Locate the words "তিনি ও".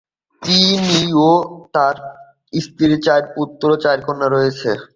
0.41-1.31